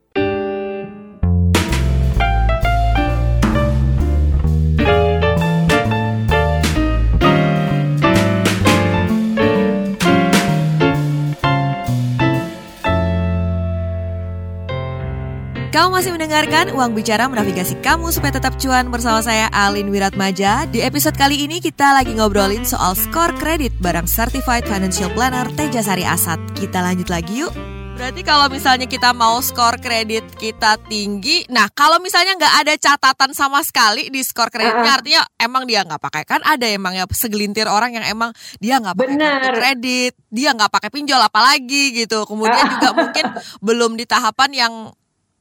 Kamu 15.79 15.95
masih 15.95 16.11
mendengarkan 16.11 16.75
Uang 16.75 16.91
Bicara 16.91 17.31
menavigasi 17.31 17.79
kamu 17.79 18.11
supaya 18.11 18.35
tetap 18.35 18.59
cuan 18.59 18.91
bersama 18.91 19.23
saya 19.23 19.47
Alin 19.47 19.87
Wiratmaja. 19.87 20.67
Di 20.67 20.83
episode 20.83 21.15
kali 21.15 21.47
ini 21.47 21.63
kita 21.63 21.95
lagi 21.95 22.11
ngobrolin 22.19 22.67
soal 22.67 22.99
skor 22.99 23.31
kredit 23.39 23.71
barang 23.79 24.03
Certified 24.03 24.67
Financial 24.67 25.07
Planner 25.15 25.47
Tejasari 25.55 26.03
Asat. 26.03 26.35
Kita 26.51 26.83
lanjut 26.83 27.07
lagi 27.07 27.47
yuk. 27.47 27.55
Berarti 27.95 28.27
kalau 28.27 28.51
misalnya 28.51 28.91
kita 28.91 29.15
mau 29.15 29.39
skor 29.39 29.79
kredit 29.79 30.27
kita 30.35 30.75
tinggi, 30.91 31.47
nah 31.47 31.71
kalau 31.71 32.03
misalnya 32.03 32.35
nggak 32.35 32.55
ada 32.59 32.73
catatan 32.75 33.31
sama 33.31 33.63
sekali 33.63 34.11
di 34.11 34.19
skor 34.19 34.51
kreditnya, 34.51 34.99
artinya 34.99 35.23
emang 35.39 35.63
dia 35.63 35.87
nggak 35.87 36.03
pakai 36.03 36.27
kan 36.27 36.43
ada 36.43 36.67
emang 36.67 36.99
ya 36.99 37.07
segelintir 37.07 37.71
orang 37.71 37.95
yang 37.95 38.03
emang 38.03 38.35
dia 38.59 38.83
nggak 38.83 38.99
pakai 38.99 39.15
Bener. 39.15 39.51
kredit, 39.55 40.13
dia 40.27 40.51
nggak 40.51 40.75
pakai 40.75 40.91
pinjol 40.91 41.23
apalagi 41.23 42.03
gitu. 42.03 42.27
Kemudian 42.27 42.67
juga 42.67 42.91
mungkin 42.91 43.25
belum 43.63 43.95
di 43.95 44.03
tahapan 44.03 44.51
yang 44.51 44.73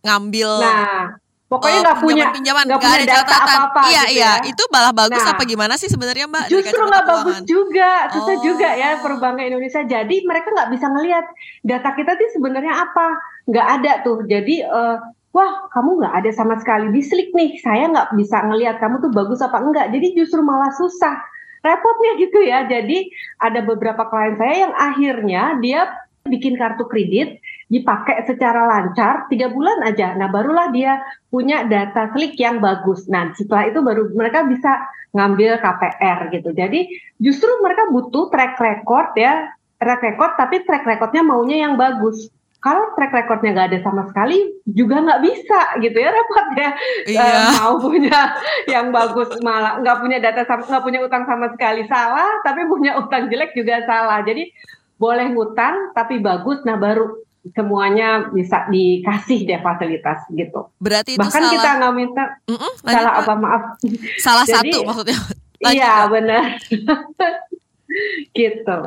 ngambil 0.09 0.51
Nah, 0.59 1.05
pokoknya 1.47 1.79
Oh, 1.81 1.85
nggak 1.85 1.99
punya 2.01 2.25
pinjaman-pinjaman, 2.29 2.65
nggak 2.69 2.93
ada 2.93 3.07
data 3.09 3.25
catatan. 3.25 3.59
apa-apa 3.65 3.81
iya 3.87 4.03
gitu 4.05 4.15
iya, 4.15 4.33
ya. 4.37 4.49
itu 4.49 4.63
malah 4.69 4.93
bagus 4.93 5.23
Nah, 5.23 5.33
apa 5.33 5.43
gimana 5.45 5.75
sih 5.77 5.89
sebenarnya 5.89 6.27
Mbak? 6.27 6.45
Justru 6.49 6.81
nggak 6.83 7.05
bagus 7.07 7.37
juga, 7.45 7.91
susah 8.13 8.37
Oh. 8.37 8.43
juga 8.45 8.69
ya 8.73 8.89
perbankan 8.99 9.45
Indonesia. 9.47 9.81
Jadi 9.83 10.17
mereka 10.25 10.49
nggak 10.51 10.71
bisa 10.71 10.87
ngelihat 10.89 11.25
data 11.63 11.91
kita 11.93 12.11
tuh 12.15 12.29
sebenarnya 12.33 12.75
apa, 12.79 13.07
nggak 13.47 13.67
ada 13.81 13.93
tuh. 14.03 14.19
Jadi 14.25 14.61
eh, 14.61 14.97
wah 15.29 15.53
kamu 15.71 15.91
nggak 16.01 16.15
ada 16.21 16.31
sama 16.33 16.57
sekali 16.57 16.89
di 16.89 17.01
slik 17.01 17.33
nih, 17.33 17.57
saya 17.59 17.89
nggak 17.89 18.13
bisa 18.15 18.45
ngelihat 18.45 18.77
kamu 18.77 19.01
tuh 19.01 19.09
bagus 19.09 19.41
apa 19.41 19.57
enggak. 19.57 19.89
Jadi 19.89 20.17
justru 20.17 20.45
malah 20.45 20.73
susah, 20.73 21.17
repotnya 21.61 22.13
gitu 22.21 22.45
ya. 22.45 22.69
Jadi 22.69 23.09
ada 23.41 23.65
beberapa 23.65 24.05
klien 24.05 24.37
saya 24.37 24.69
yang 24.69 24.75
akhirnya 24.75 25.43
dia 25.61 25.89
bikin 26.25 26.61
kartu 26.61 26.85
kredit 26.85 27.41
dipakai 27.69 28.25
secara 28.25 28.65
lancar 28.65 29.29
tiga 29.29 29.53
bulan 29.53 29.85
aja. 29.85 30.17
Nah 30.17 30.33
barulah 30.33 30.73
dia 30.73 30.97
punya 31.29 31.69
data 31.69 32.09
slik 32.17 32.41
yang 32.41 32.65
bagus. 32.65 33.05
Nah 33.13 33.31
setelah 33.37 33.69
itu 33.69 33.85
baru 33.85 34.09
mereka 34.17 34.49
bisa 34.49 34.73
ngambil 35.13 35.61
KPR 35.61 36.33
gitu. 36.33 36.51
Jadi 36.57 36.89
justru 37.21 37.49
mereka 37.61 37.93
butuh 37.93 38.33
track 38.33 38.57
record 38.57 39.13
ya, 39.21 39.53
track 39.77 40.01
record 40.01 40.33
tapi 40.41 40.65
track 40.65 40.85
recordnya 40.89 41.21
maunya 41.21 41.69
yang 41.69 41.77
bagus. 41.77 42.33
Kalau 42.59 42.91
track 42.99 43.15
recordnya 43.15 43.55
nggak 43.55 43.69
ada 43.71 43.81
sama 43.87 44.03
sekali 44.11 44.51
juga 44.67 44.99
nggak 44.99 45.23
bisa 45.23 45.61
gitu 45.85 45.95
ya 45.95 46.11
repot 46.17 46.49
ya. 46.57 46.71
Iya. 47.05 47.21
Eh, 47.21 47.49
mau 47.61 47.77
punya 47.79 48.21
yang 48.65 48.91
bagus 48.91 49.29
malah 49.45 49.79
nggak 49.85 49.99
punya 50.01 50.19
data 50.25 50.43
sama 50.49 50.65
nggak 50.67 50.85
punya 50.89 51.01
utang 51.05 51.29
sama 51.29 51.53
sekali 51.53 51.85
salah, 51.85 52.41
tapi 52.43 52.65
punya 52.65 52.97
utang 52.97 53.29
jelek 53.29 53.53
juga 53.53 53.85
salah. 53.85 54.25
Jadi 54.25 54.49
boleh 54.99 55.31
ngutang 55.31 55.95
tapi 55.95 56.19
bagus, 56.19 56.59
nah 56.67 56.75
baru 56.75 57.28
semuanya 57.53 58.29
bisa 58.29 58.67
dikasih 58.67 59.45
deh 59.45 59.61
fasilitas 59.61 60.25
gitu. 60.31 60.69
Berarti 60.79 61.15
itu 61.15 61.21
Bahkan 61.21 61.33
salah 61.39 61.53
kita 61.53 61.71
nggak 61.79 61.95
minta 61.95 62.25
lanjut, 62.47 62.73
salah 62.83 63.13
apa 63.17 63.33
maaf. 63.35 63.63
salah 64.19 64.45
Jadi- 64.45 64.73
satu 64.75 64.79
maksudnya. 64.85 65.19
Lanjut, 65.59 65.75
Iya 65.75 65.95
benar. 66.07 66.45
gitu. 68.39 68.79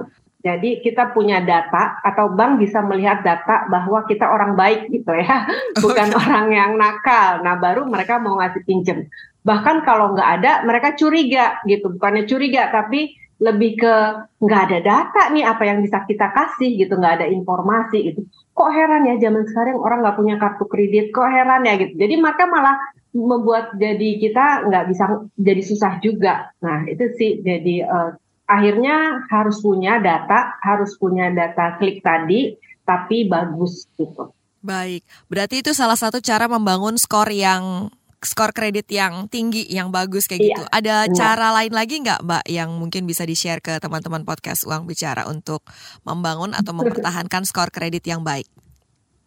Jadi 0.42 0.82
kita 0.82 1.14
punya 1.14 1.38
data 1.38 2.02
atau 2.02 2.34
bank 2.34 2.58
bisa 2.58 2.82
melihat 2.82 3.22
data 3.22 3.70
bahwa 3.70 4.02
kita 4.10 4.26
orang 4.26 4.58
baik 4.58 4.90
gitu 4.90 5.14
ya, 5.14 5.46
bukan 5.84 6.10
orang 6.18 6.50
yang 6.50 6.72
nakal. 6.74 7.46
Nah 7.46 7.62
baru 7.62 7.86
mereka 7.86 8.18
mau 8.18 8.42
ngasih 8.42 8.66
pinjem. 8.66 9.06
Bahkan 9.44 9.86
kalau 9.86 10.18
nggak 10.18 10.30
ada 10.42 10.52
mereka 10.66 10.98
curiga 10.98 11.62
gitu, 11.66 11.94
bukannya 11.94 12.26
curiga 12.26 12.74
tapi 12.74 13.14
lebih 13.42 13.82
ke 13.82 13.96
nggak 14.38 14.62
ada 14.70 14.80
data 14.86 15.22
nih 15.34 15.42
apa 15.42 15.66
yang 15.66 15.82
bisa 15.82 16.06
kita 16.06 16.30
kasih 16.30 16.78
gitu, 16.78 16.94
nggak 16.94 17.22
ada 17.22 17.28
informasi 17.28 18.14
gitu. 18.14 18.22
Kok 18.54 18.70
heran 18.70 19.10
ya 19.10 19.18
zaman 19.18 19.50
sekarang 19.50 19.82
orang 19.82 20.06
nggak 20.06 20.18
punya 20.22 20.36
kartu 20.38 20.66
kredit, 20.70 21.10
kok 21.10 21.26
heran 21.26 21.66
ya 21.66 21.74
gitu. 21.82 21.98
Jadi 21.98 22.14
mereka 22.22 22.46
malah 22.46 22.78
membuat 23.12 23.76
jadi 23.76 24.10
kita 24.22 24.70
nggak 24.70 24.86
bisa 24.94 25.06
jadi 25.36 25.62
susah 25.66 25.94
juga. 26.00 26.54
Nah 26.62 26.86
itu 26.86 27.10
sih 27.18 27.42
jadi 27.42 27.76
eh, 27.90 28.10
akhirnya 28.46 29.26
harus 29.34 29.58
punya 29.58 29.98
data, 29.98 30.62
harus 30.62 30.94
punya 31.02 31.34
data 31.34 31.82
klik 31.82 32.06
tadi, 32.06 32.54
tapi 32.86 33.26
bagus 33.26 33.90
gitu. 33.98 34.30
Baik, 34.62 35.02
berarti 35.26 35.66
itu 35.66 35.74
salah 35.74 35.98
satu 35.98 36.22
cara 36.22 36.46
membangun 36.46 36.94
skor 36.94 37.34
yang 37.34 37.90
skor 38.22 38.54
kredit 38.54 38.86
yang 38.94 39.26
tinggi, 39.28 39.66
yang 39.66 39.90
bagus 39.90 40.30
kayak 40.30 40.42
Iya, 40.42 40.48
gitu. 40.54 40.64
Ada 40.70 40.96
benar. 41.10 41.18
cara 41.18 41.48
lain 41.58 41.74
lagi 41.74 41.96
nggak, 42.06 42.22
Mbak, 42.22 42.44
yang 42.54 42.70
mungkin 42.78 43.04
bisa 43.10 43.26
di-share 43.26 43.60
ke 43.60 43.82
teman-teman 43.82 44.22
podcast 44.22 44.64
Uang 44.70 44.86
Bicara 44.86 45.26
untuk 45.26 45.66
membangun 46.06 46.54
atau 46.54 46.72
mempertahankan 46.78 47.44
skor 47.50 47.74
kredit 47.74 48.06
yang 48.06 48.22
baik? 48.22 48.46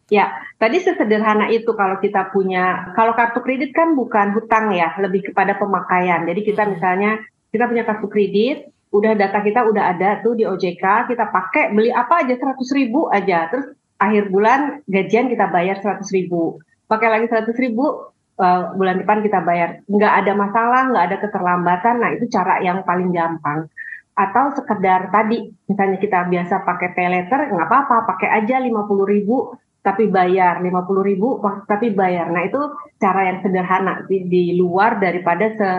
Ya, 0.07 0.31
tadi 0.61 0.79
sesederhana 0.79 1.49
itu 1.49 1.73
kalau 1.73 1.97
kita 1.97 2.29
punya, 2.29 2.93
kalau 2.93 3.17
kartu 3.17 3.41
kredit 3.41 3.73
kan 3.73 3.97
bukan 3.97 4.37
hutang 4.37 4.71
ya, 4.71 4.93
lebih 5.01 5.33
kepada 5.33 5.57
pemakaian. 5.57 6.23
Jadi 6.29 6.45
kita 6.45 6.63
misalnya 6.69 7.19
kita 7.49 7.65
punya 7.65 7.83
kartu 7.83 8.07
kredit, 8.07 8.69
udah 8.93 9.11
data 9.17 9.41
kita 9.41 9.65
udah 9.65 9.97
ada 9.97 10.23
tuh 10.23 10.37
di 10.39 10.47
OJK, 10.47 11.09
kita 11.11 11.25
pakai 11.33 11.73
beli 11.73 11.89
apa 11.91 12.23
aja 12.23 12.37
100 12.37 12.77
ribu 12.77 13.11
aja, 13.11 13.51
terus 13.51 13.67
akhir 13.99 14.29
bulan 14.31 14.85
gajian 14.87 15.27
kita 15.27 15.49
bayar 15.51 15.81
100 15.81 16.05
ribu, 16.13 16.61
pakai 16.87 17.09
lagi 17.09 17.27
100 17.27 17.51
ribu 17.57 18.14
eh, 18.39 18.61
bulan 18.75 19.01
depan 19.03 19.19
kita 19.23 19.39
bayar, 19.43 19.83
nggak 19.87 20.13
ada 20.23 20.33
masalah, 20.35 20.81
nggak 20.91 21.05
ada 21.11 21.17
keterlambatan, 21.23 21.95
nah 22.01 22.09
itu 22.15 22.25
cara 22.31 22.59
yang 22.61 22.83
paling 22.83 23.11
gampang. 23.11 23.67
Atau 24.15 24.55
sekedar 24.55 25.11
tadi, 25.11 25.51
misalnya 25.67 25.99
kita 25.99 26.23
biasa 26.31 26.63
pakai 26.63 26.89
pay 26.95 27.07
letter, 27.11 27.51
nggak 27.51 27.67
apa-apa, 27.67 27.97
pakai 28.15 28.29
aja 28.43 28.63
50 28.63 29.03
ribu, 29.03 29.51
tapi 29.85 30.09
bayar 30.09 30.65
50 30.65 31.05
ribu 31.05 31.37
tapi 31.69 31.93
bayar. 31.93 32.33
Nah 32.33 32.41
itu 32.41 32.57
cara 32.97 33.29
yang 33.29 33.37
sederhana 33.45 34.01
di, 34.09 34.25
di 34.25 34.43
luar 34.57 34.97
daripada 34.97 35.45
se, 35.53 35.69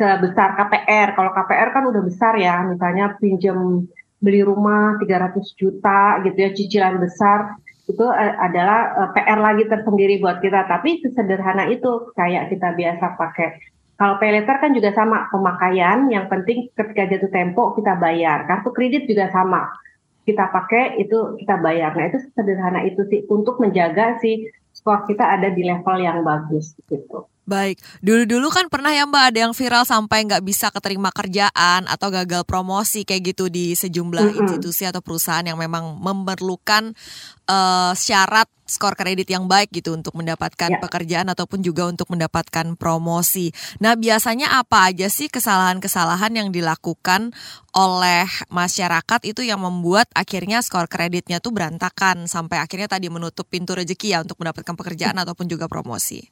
sebesar 0.00 0.56
KPR. 0.56 1.12
Kalau 1.12 1.30
KPR 1.36 1.68
kan 1.76 1.84
udah 1.84 2.00
besar 2.00 2.40
ya, 2.40 2.64
misalnya 2.64 3.20
pinjam 3.20 3.84
beli 4.16 4.40
rumah 4.40 4.96
300 4.96 5.60
juta 5.60 6.24
gitu 6.24 6.38
ya, 6.40 6.50
cicilan 6.56 6.96
besar 6.96 7.60
itu 7.90 8.06
eh, 8.06 8.34
adalah 8.38 8.80
eh, 8.94 9.08
PR 9.18 9.40
lagi 9.42 9.64
tersendiri 9.66 10.22
buat 10.22 10.38
kita. 10.38 10.70
Tapi 10.70 11.02
sesederhana 11.02 11.66
itu 11.66 12.14
kayak 12.14 12.54
kita 12.54 12.72
biasa 12.78 13.18
pakai. 13.18 13.48
Kalau 13.98 14.16
pay 14.16 14.32
letter 14.32 14.56
kan 14.62 14.70
juga 14.72 14.94
sama 14.94 15.28
pemakaian. 15.28 16.08
Yang 16.08 16.26
penting 16.30 16.58
ketika 16.72 17.02
jatuh 17.10 17.30
tempo 17.34 17.74
kita 17.74 17.98
bayar. 17.98 18.48
Kartu 18.48 18.70
kredit 18.72 19.04
juga 19.10 19.28
sama 19.34 19.68
kita 20.24 20.46
pakai 20.54 21.02
itu 21.02 21.36
kita 21.42 21.58
bayar. 21.58 21.92
Nah 21.98 22.06
itu 22.08 22.18
sederhana 22.32 22.86
itu 22.86 23.02
sih 23.10 23.26
untuk 23.26 23.58
menjaga 23.58 24.16
si 24.22 24.46
skor 24.72 25.04
kita 25.04 25.24
ada 25.26 25.52
di 25.52 25.62
level 25.62 25.96
yang 26.00 26.24
bagus 26.24 26.74
gitu. 26.88 27.28
Baik, 27.50 27.82
dulu-dulu 27.98 28.46
kan 28.54 28.70
pernah 28.70 28.94
ya 28.94 29.10
Mbak 29.10 29.24
ada 29.34 29.38
yang 29.48 29.54
viral 29.56 29.82
sampai 29.82 30.22
nggak 30.22 30.44
bisa 30.46 30.70
keterima 30.70 31.10
kerjaan 31.10 31.82
atau 31.90 32.06
gagal 32.06 32.46
promosi 32.46 33.02
kayak 33.02 33.34
gitu 33.34 33.50
di 33.50 33.74
sejumlah 33.74 34.22
Mm-mm. 34.22 34.40
institusi 34.46 34.86
atau 34.86 35.02
perusahaan 35.02 35.42
yang 35.42 35.58
memang 35.58 35.98
memerlukan 35.98 36.94
eh, 37.50 37.92
syarat 37.98 38.46
skor 38.70 38.94
kredit 38.94 39.26
yang 39.26 39.50
baik 39.50 39.74
gitu 39.74 39.98
untuk 39.98 40.14
mendapatkan 40.14 40.70
Ya. 40.70 40.78
pekerjaan 40.78 41.26
ataupun 41.26 41.58
juga 41.66 41.90
untuk 41.90 42.06
mendapatkan 42.14 42.78
promosi. 42.78 43.50
Nah 43.82 43.98
biasanya 43.98 44.62
apa 44.62 44.94
aja 44.94 45.10
sih 45.10 45.26
kesalahan-kesalahan 45.26 46.30
yang 46.38 46.54
dilakukan 46.54 47.34
oleh 47.74 48.26
masyarakat 48.50 49.20
itu 49.26 49.42
yang 49.42 49.58
membuat 49.62 50.06
akhirnya 50.14 50.62
skor 50.62 50.86
kreditnya 50.86 51.42
tuh 51.42 51.50
berantakan 51.50 52.30
sampai 52.30 52.62
akhirnya 52.62 52.86
tadi 52.86 53.10
menutup 53.10 53.50
pintu 53.50 53.74
rezeki 53.74 54.14
ya 54.14 54.18
untuk 54.22 54.38
mendapatkan 54.38 54.59
pekerjaan 54.64 55.16
ataupun 55.20 55.46
juga 55.48 55.66
promosi. 55.66 56.24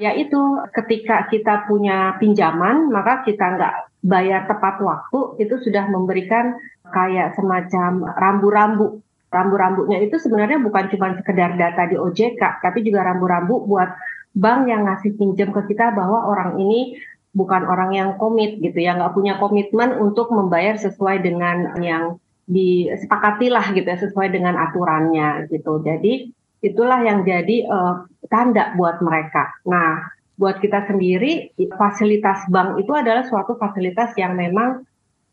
Ya 0.00 0.16
itu 0.18 0.40
ketika 0.74 1.30
kita 1.30 1.68
punya 1.70 2.18
pinjaman 2.18 2.90
maka 2.90 3.22
kita 3.22 3.54
nggak 3.54 3.74
bayar 4.02 4.50
tepat 4.50 4.82
waktu 4.82 5.46
itu 5.46 5.62
sudah 5.62 5.86
memberikan 5.86 6.58
kayak 6.90 7.38
semacam 7.38 8.10
rambu-rambu. 8.18 8.98
Rambu-rambunya 9.32 10.04
itu 10.04 10.20
sebenarnya 10.20 10.60
bukan 10.60 10.92
cuma 10.92 11.16
sekedar 11.16 11.56
data 11.56 11.88
di 11.88 11.96
OJK 11.96 12.60
tapi 12.60 12.84
juga 12.84 13.06
rambu-rambu 13.06 13.64
buat 13.64 13.94
bank 14.32 14.60
yang 14.68 14.88
ngasih 14.88 15.16
pinjam 15.16 15.52
ke 15.52 15.72
kita 15.72 15.92
bahwa 15.92 16.24
orang 16.28 16.56
ini 16.60 16.96
bukan 17.32 17.64
orang 17.64 17.96
yang 17.96 18.10
komit 18.20 18.60
gitu 18.60 18.76
ya, 18.76 18.96
nggak 18.96 19.16
punya 19.16 19.40
komitmen 19.40 19.96
untuk 19.96 20.28
membayar 20.32 20.76
sesuai 20.76 21.24
dengan 21.24 21.80
yang 21.80 22.20
disepakati 22.44 23.48
lah 23.48 23.72
gitu 23.72 23.88
ya, 23.88 23.98
sesuai 24.00 24.28
dengan 24.28 24.60
aturannya 24.60 25.48
gitu. 25.48 25.80
Jadi 25.80 26.32
itulah 26.62 27.02
yang 27.02 27.26
jadi 27.26 27.66
uh, 27.66 28.06
tanda 28.30 28.72
buat 28.78 29.02
mereka. 29.02 29.50
Nah, 29.66 30.06
buat 30.38 30.62
kita 30.62 30.88
sendiri 30.88 31.52
fasilitas 31.76 32.48
bank 32.48 32.80
itu 32.80 32.94
adalah 32.94 33.26
suatu 33.26 33.58
fasilitas 33.58 34.16
yang 34.16 34.38
memang 34.38 34.86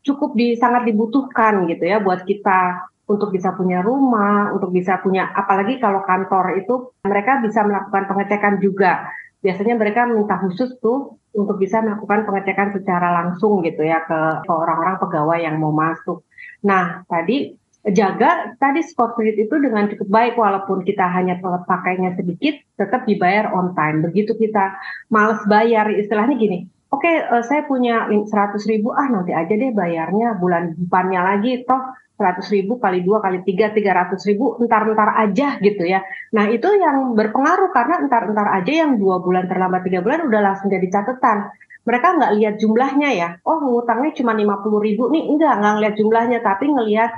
cukup 0.04 0.36
di 0.36 0.58
sangat 0.58 0.84
dibutuhkan 0.88 1.64
gitu 1.70 1.84
ya 1.88 2.02
buat 2.02 2.26
kita 2.26 2.90
untuk 3.10 3.34
bisa 3.34 3.50
punya 3.58 3.82
rumah, 3.82 4.54
untuk 4.54 4.70
bisa 4.70 5.02
punya 5.02 5.34
apalagi 5.34 5.82
kalau 5.82 6.06
kantor 6.06 6.62
itu 6.62 6.94
mereka 7.02 7.42
bisa 7.42 7.66
melakukan 7.66 8.06
pengecekan 8.06 8.62
juga. 8.62 9.10
Biasanya 9.40 9.74
mereka 9.80 10.04
minta 10.04 10.36
khusus 10.36 10.76
tuh 10.78 11.16
untuk 11.32 11.56
bisa 11.58 11.80
melakukan 11.80 12.28
pengecekan 12.28 12.76
secara 12.76 13.10
langsung 13.22 13.64
gitu 13.64 13.82
ya 13.82 14.04
ke 14.04 14.46
orang-orang 14.46 15.00
pegawai 15.00 15.38
yang 15.40 15.56
mau 15.58 15.72
masuk. 15.72 16.22
Nah, 16.62 17.02
tadi 17.08 17.56
jaga 17.88 18.52
tadi 18.60 18.84
skor 18.84 19.16
kredit 19.16 19.48
itu 19.48 19.56
dengan 19.56 19.88
cukup 19.88 20.08
baik 20.12 20.34
walaupun 20.36 20.84
kita 20.84 21.08
hanya 21.08 21.40
pakainya 21.40 22.12
sedikit 22.12 22.60
tetap 22.76 23.08
dibayar 23.08 23.56
on 23.56 23.72
time. 23.72 24.04
Begitu 24.04 24.36
kita 24.36 24.76
males 25.08 25.40
bayar 25.48 25.88
istilahnya 25.88 26.36
gini, 26.36 26.68
oke 26.92 27.00
okay, 27.00 27.24
uh, 27.24 27.40
eh, 27.40 27.44
saya 27.48 27.64
punya 27.64 28.04
100 28.12 28.28
ribu 28.68 28.92
ah 28.92 29.08
nanti 29.08 29.32
aja 29.32 29.48
deh 29.48 29.72
bayarnya 29.72 30.36
bulan 30.36 30.76
depannya 30.76 31.20
lagi 31.24 31.64
toh 31.64 31.96
100 32.20 32.44
ribu 32.52 32.76
kali 32.76 33.00
dua 33.00 33.24
kali 33.24 33.40
tiga 33.48 33.72
tiga 33.72 33.96
ratus 33.96 34.28
ribu 34.28 34.60
entar-entar 34.60 35.16
aja 35.16 35.56
gitu 35.56 35.88
ya. 35.88 36.04
Nah 36.36 36.52
itu 36.52 36.68
yang 36.76 37.16
berpengaruh 37.16 37.72
karena 37.72 38.04
entar-entar 38.04 38.60
aja 38.60 38.72
yang 38.84 39.00
dua 39.00 39.24
bulan 39.24 39.48
terlambat 39.48 39.88
tiga 39.88 40.04
bulan 40.04 40.28
udah 40.28 40.40
langsung 40.44 40.68
jadi 40.68 40.84
catatan. 40.92 41.48
Mereka 41.88 42.20
nggak 42.20 42.32
lihat 42.36 42.54
jumlahnya 42.60 43.08
ya. 43.16 43.28
Oh 43.48 43.64
ngutangnya 43.64 44.12
cuma 44.20 44.36
50 44.36 44.84
ribu 44.84 45.08
nih 45.08 45.32
enggak 45.32 45.64
nggak 45.64 45.72
ngeliat 45.80 45.94
jumlahnya 45.96 46.38
tapi 46.44 46.68
ngelihat 46.68 47.10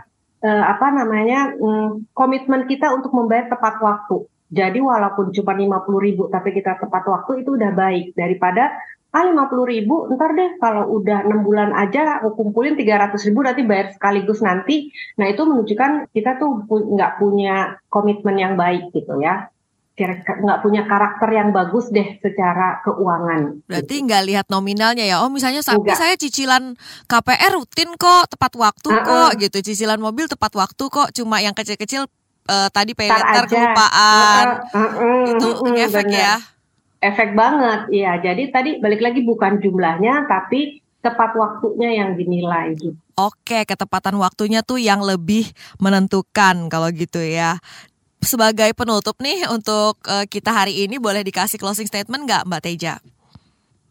eh, 0.42 0.64
apa 0.66 0.86
namanya 0.90 1.54
hmm, 1.54 2.12
komitmen 2.12 2.66
kita 2.66 2.90
untuk 2.92 3.14
membayar 3.14 3.48
tepat 3.48 3.78
waktu. 3.78 4.26
Jadi 4.52 4.84
walaupun 4.84 5.32
cuma 5.32 5.56
50 5.56 6.06
ribu 6.06 6.28
tapi 6.28 6.52
kita 6.52 6.76
tepat 6.76 7.08
waktu 7.08 7.46
itu 7.46 7.56
udah 7.56 7.72
baik. 7.72 8.12
Daripada 8.12 8.74
ah 9.12 9.28
lima 9.28 9.44
puluh 9.44 9.68
ribu 9.68 10.08
ntar 10.08 10.32
deh 10.32 10.56
kalau 10.56 10.88
udah 10.88 11.28
enam 11.28 11.44
bulan 11.44 11.76
aja 11.76 12.16
aku 12.16 12.32
kumpulin 12.32 12.80
tiga 12.80 12.96
ratus 12.96 13.28
ribu 13.28 13.44
nanti 13.44 13.60
bayar 13.64 13.92
sekaligus 13.92 14.40
nanti. 14.40 14.88
Nah 15.20 15.28
itu 15.28 15.44
menunjukkan 15.44 16.08
kita 16.16 16.40
tuh 16.40 16.64
nggak 16.68 17.20
punya 17.20 17.76
komitmen 17.92 18.40
yang 18.40 18.56
baik 18.56 18.88
gitu 18.96 19.20
ya 19.20 19.51
nggak 20.08 20.60
punya 20.64 20.82
karakter 20.88 21.28
yang 21.30 21.52
bagus 21.52 21.90
deh 21.92 22.18
secara 22.18 22.80
keuangan. 22.82 23.62
Berarti 23.68 23.94
nggak 24.02 24.22
lihat 24.28 24.46
nominalnya 24.48 25.04
ya? 25.06 25.22
Oh 25.22 25.30
misalnya 25.30 25.60
sampai 25.60 25.94
saya 25.94 26.14
cicilan 26.16 26.74
KPR 27.06 27.52
rutin 27.54 27.92
kok, 27.94 28.32
tepat 28.32 28.52
waktu 28.56 28.88
uh 28.90 28.96
-uh. 28.98 29.04
kok 29.04 29.30
gitu. 29.38 29.58
Cicilan 29.62 30.00
mobil 30.00 30.26
tepat 30.26 30.52
waktu 30.56 30.84
kok. 30.88 31.08
Cuma 31.14 31.38
yang 31.38 31.52
kecil-kecil 31.52 32.08
uh, 32.48 32.68
tadi 32.72 32.96
pay 32.96 33.10
kelupaan. 33.10 34.46
Uh 34.72 34.78
-uh. 34.78 35.22
Itu 35.36 35.48
uh 35.48 35.60
-uh, 35.62 35.70
ngefek 35.74 36.06
bener. 36.08 36.22
ya? 36.22 36.34
Efek 37.02 37.34
banget, 37.34 37.90
iya. 37.90 38.14
Jadi 38.22 38.54
tadi 38.54 38.70
balik 38.78 39.02
lagi 39.02 39.26
bukan 39.26 39.58
jumlahnya, 39.58 40.30
tapi 40.30 40.82
tepat 41.02 41.34
waktunya 41.34 41.98
yang 41.98 42.14
dinilai 42.14 42.78
gitu. 42.78 42.94
Oke, 43.18 43.66
ketepatan 43.66 44.16
waktunya 44.22 44.62
tuh 44.62 44.78
yang 44.78 45.02
lebih 45.02 45.50
menentukan 45.82 46.70
kalau 46.70 46.88
gitu 46.94 47.18
ya. 47.18 47.58
Sebagai 48.22 48.70
penutup 48.78 49.18
nih 49.18 49.50
untuk 49.50 49.98
uh, 50.06 50.22
kita 50.30 50.54
hari 50.54 50.86
ini 50.86 51.02
boleh 51.02 51.26
dikasih 51.26 51.58
closing 51.58 51.90
statement 51.90 52.22
nggak 52.22 52.46
Mbak 52.46 52.62
Teja? 52.62 53.02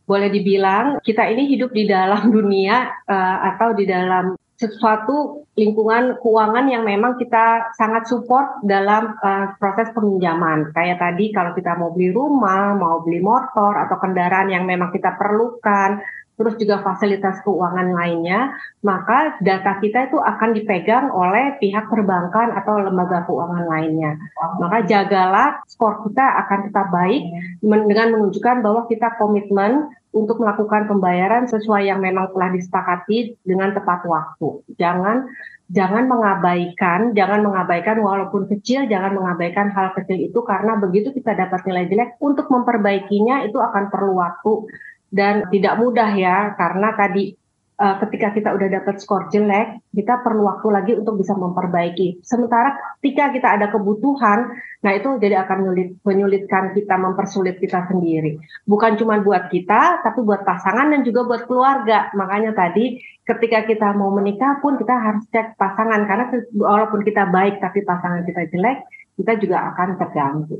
Boleh 0.08 0.32
dibilang 0.32 1.04
kita 1.04 1.28
ini 1.28 1.52
hidup 1.52 1.76
di 1.76 1.84
dalam 1.84 2.32
dunia 2.32 2.88
uh, 3.12 3.38
atau 3.54 3.76
di 3.76 3.84
dalam 3.84 4.40
sesuatu 4.56 5.44
lingkungan 5.58 6.22
keuangan 6.22 6.70
yang 6.70 6.88
memang 6.88 7.18
kita 7.20 7.74
sangat 7.76 8.08
support 8.08 8.64
dalam 8.64 9.20
uh, 9.20 9.52
proses 9.60 9.92
peminjaman. 9.92 10.72
Kayak 10.72 11.02
tadi 11.02 11.36
kalau 11.36 11.52
kita 11.52 11.76
mau 11.76 11.92
beli 11.92 12.16
rumah, 12.16 12.78
mau 12.78 13.04
beli 13.04 13.20
motor 13.20 13.76
atau 13.76 13.98
kendaraan 14.00 14.54
yang 14.54 14.64
memang 14.64 14.96
kita 14.96 15.18
perlukan, 15.20 16.00
terus 16.42 16.58
juga 16.58 16.82
fasilitas 16.82 17.38
keuangan 17.46 17.94
lainnya, 17.94 18.58
maka 18.82 19.38
data 19.46 19.78
kita 19.78 20.10
itu 20.10 20.18
akan 20.18 20.58
dipegang 20.58 21.14
oleh 21.14 21.62
pihak 21.62 21.86
perbankan 21.86 22.58
atau 22.58 22.82
lembaga 22.82 23.22
keuangan 23.30 23.70
lainnya. 23.70 24.18
Maka 24.58 24.82
jagalah 24.90 25.62
skor 25.70 26.02
kita 26.10 26.26
akan 26.42 26.60
tetap 26.74 26.90
baik 26.90 27.30
dengan 27.62 28.18
menunjukkan 28.18 28.66
bahwa 28.66 28.90
kita 28.90 29.22
komitmen 29.22 29.94
untuk 30.12 30.42
melakukan 30.42 30.90
pembayaran 30.90 31.46
sesuai 31.46 31.88
yang 31.88 32.02
memang 32.02 32.34
telah 32.34 32.50
disepakati 32.58 33.38
dengan 33.46 33.78
tepat 33.78 34.04
waktu. 34.10 34.66
Jangan 34.76 35.30
jangan 35.72 36.04
mengabaikan, 36.12 37.16
jangan 37.16 37.48
mengabaikan 37.48 38.04
walaupun 38.04 38.50
kecil, 38.52 38.92
jangan 38.92 39.16
mengabaikan 39.16 39.72
hal 39.72 39.96
kecil 39.96 40.20
itu 40.20 40.40
karena 40.44 40.76
begitu 40.76 41.16
kita 41.16 41.32
dapat 41.32 41.64
nilai 41.64 41.88
jelek 41.88 42.20
untuk 42.20 42.52
memperbaikinya 42.52 43.48
itu 43.48 43.56
akan 43.56 43.88
perlu 43.88 44.20
waktu 44.20 44.68
dan 45.12 45.46
tidak 45.52 45.76
mudah 45.78 46.10
ya 46.16 46.56
karena 46.56 46.96
tadi 46.96 47.36
uh, 47.82 47.96
ketika 48.06 48.30
kita 48.32 48.50
udah 48.54 48.68
dapat 48.70 49.02
skor 49.02 49.28
jelek, 49.34 49.82
kita 49.90 50.22
perlu 50.22 50.46
waktu 50.46 50.68
lagi 50.70 50.92
untuk 50.94 51.18
bisa 51.18 51.34
memperbaiki. 51.34 52.22
Sementara 52.22 52.78
ketika 53.02 53.34
kita 53.34 53.48
ada 53.58 53.68
kebutuhan, 53.74 54.54
nah 54.86 54.92
itu 54.94 55.18
jadi 55.18 55.42
akan 55.42 55.58
menyulit, 55.66 55.90
menyulitkan 56.06 56.78
kita, 56.78 56.96
mempersulit 57.02 57.58
kita 57.58 57.90
sendiri. 57.90 58.38
Bukan 58.70 59.02
cuma 59.02 59.18
buat 59.20 59.50
kita, 59.50 60.06
tapi 60.06 60.22
buat 60.22 60.46
pasangan 60.46 60.94
dan 60.94 61.02
juga 61.02 61.26
buat 61.26 61.50
keluarga. 61.50 62.14
Makanya 62.14 62.54
tadi 62.54 63.02
ketika 63.26 63.66
kita 63.66 63.98
mau 63.98 64.14
menikah 64.14 64.62
pun 64.62 64.78
kita 64.78 64.94
harus 64.94 65.26
cek 65.34 65.58
pasangan 65.58 66.06
karena 66.06 66.26
walaupun 66.54 67.02
kita 67.02 67.28
baik 67.34 67.58
tapi 67.58 67.82
pasangan 67.82 68.22
kita 68.24 68.46
jelek, 68.54 68.86
kita 69.18 69.34
juga 69.42 69.74
akan 69.74 69.98
terganggu. 69.98 70.58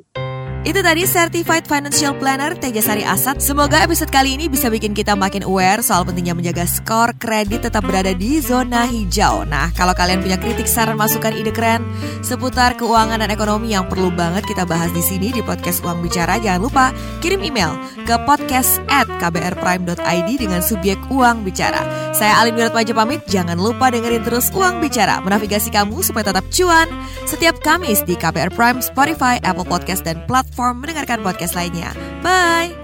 Itu 0.62 0.86
tadi 0.86 1.10
Certified 1.10 1.66
Financial 1.66 2.14
Planner 2.14 2.54
Tejasari 2.54 3.02
Asat. 3.02 3.42
Semoga 3.42 3.82
episode 3.82 4.14
kali 4.14 4.38
ini 4.38 4.46
bisa 4.46 4.70
bikin 4.70 4.94
kita 4.94 5.18
makin 5.18 5.42
aware 5.42 5.82
soal 5.82 6.06
pentingnya 6.06 6.38
menjaga 6.38 6.70
skor 6.70 7.18
kredit 7.18 7.66
tetap 7.66 7.82
berada 7.82 8.14
di 8.14 8.38
zona 8.38 8.86
hijau. 8.86 9.42
Nah, 9.50 9.74
kalau 9.74 9.98
kalian 9.98 10.22
punya 10.22 10.38
kritik, 10.38 10.70
saran, 10.70 11.02
masukan, 11.02 11.34
ide 11.34 11.50
keren 11.50 11.82
seputar 12.22 12.78
keuangan 12.78 13.26
dan 13.26 13.34
ekonomi 13.34 13.74
yang 13.74 13.90
perlu 13.90 14.14
banget 14.14 14.46
kita 14.46 14.62
bahas 14.70 14.94
di 14.94 15.02
sini 15.02 15.34
di 15.34 15.42
podcast 15.42 15.82
Uang 15.82 16.06
Bicara, 16.06 16.38
jangan 16.38 16.62
lupa 16.62 16.86
kirim 17.26 17.42
email 17.42 17.74
ke 18.06 18.14
podcast 18.30 18.78
at 18.86 19.10
dengan 20.38 20.62
subjek 20.62 21.02
Uang 21.10 21.42
Bicara. 21.42 21.82
Saya 22.14 22.38
Alin 22.38 22.54
Wirat 22.54 22.78
Wajah 22.78 22.94
pamit, 22.94 23.26
jangan 23.26 23.58
lupa 23.58 23.90
dengerin 23.90 24.22
terus 24.22 24.54
Uang 24.54 24.78
Bicara, 24.78 25.26
menavigasi 25.26 25.74
kamu 25.74 26.06
supaya 26.06 26.30
tetap 26.30 26.46
cuan 26.54 26.86
setiap 27.26 27.58
Kamis 27.66 28.06
di 28.06 28.14
KBR 28.14 28.54
Prime, 28.54 28.84
Spotify, 28.84 29.42
Apple 29.42 29.66
Podcast, 29.66 30.06
dan 30.06 30.22
platform 30.52 30.84
mendengarkan 30.84 31.24
podcast 31.24 31.56
lainnya. 31.56 31.96
Bye! 32.20 32.81